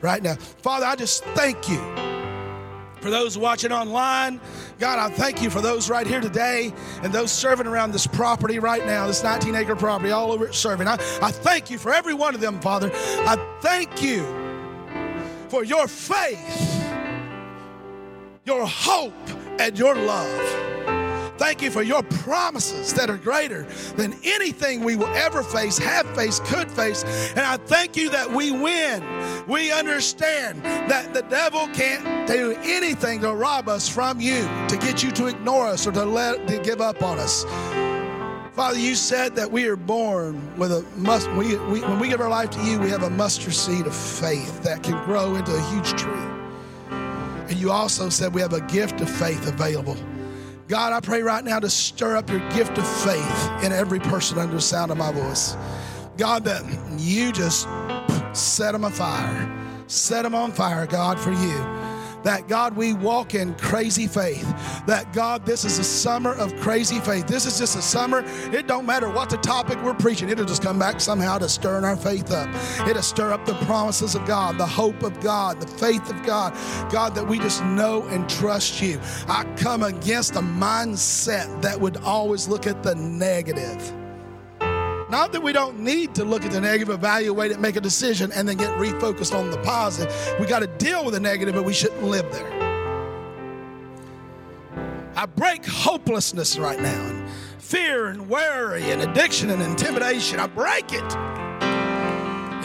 [0.00, 0.34] Right now.
[0.36, 1.80] Father, I just thank you
[3.06, 4.40] for those watching online,
[4.80, 8.58] God, I thank you for those right here today and those serving around this property
[8.58, 10.88] right now, this 19 acre property, all over it serving.
[10.88, 12.90] I, I thank you for every one of them, Father.
[12.92, 14.45] I thank you
[15.48, 16.84] for your faith,
[18.44, 19.12] your hope,
[19.58, 20.66] and your love.
[21.38, 23.64] Thank you for your promises that are greater
[23.96, 27.04] than anything we will ever face, have faced, could face.
[27.36, 29.04] And I thank you that we win.
[29.46, 35.02] We understand that the devil can't do anything to rob us from you, to get
[35.02, 37.44] you to ignore us or to let to give up on us.
[38.56, 41.30] Father, you said that we are born with a must.
[41.32, 43.94] We, we, when we give our life to you, we have a mustard seed of
[43.94, 46.10] faith that can grow into a huge tree.
[46.88, 49.98] And you also said we have a gift of faith available.
[50.68, 54.38] God, I pray right now to stir up your gift of faith in every person
[54.38, 55.54] under the sound of my voice.
[56.16, 56.62] God, that
[56.98, 57.68] you just
[58.32, 59.52] set them afire.
[59.86, 61.75] Set them on fire, God, for you
[62.26, 64.44] that God, we walk in crazy faith.
[64.86, 67.28] That God, this is a summer of crazy faith.
[67.28, 68.24] This is just a summer.
[68.52, 71.84] It don't matter what the topic we're preaching, it'll just come back somehow to stirring
[71.84, 72.48] our faith up.
[72.88, 76.52] It'll stir up the promises of God, the hope of God, the faith of God.
[76.90, 79.00] God, that we just know and trust you.
[79.28, 84.05] I come against a mindset that would always look at the negative.
[85.08, 88.32] Not that we don't need to look at the negative, evaluate it, make a decision,
[88.32, 90.12] and then get refocused on the positive.
[90.40, 92.52] We got to deal with the negative, but we shouldn't live there.
[95.14, 97.28] I break hopelessness right now, and
[97.58, 100.40] fear and worry and addiction and intimidation.
[100.40, 101.14] I break it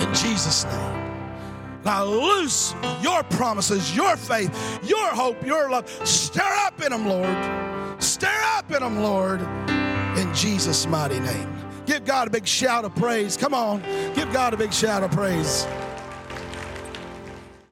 [0.01, 1.01] in Jesus' name.
[1.85, 5.89] Now loose your promises, your faith, your hope, your love.
[6.07, 8.03] Stir up in them, Lord.
[8.03, 9.41] Stir up in them, Lord,
[10.17, 11.70] in Jesus' mighty name.
[11.91, 13.35] Give God a big shout of praise.
[13.35, 13.81] Come on,
[14.15, 15.67] give God a big shout of praise.